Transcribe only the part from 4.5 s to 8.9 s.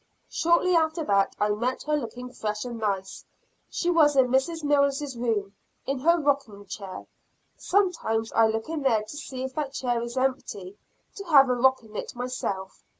Mills' room, in her rocking chair. Sometimes I look in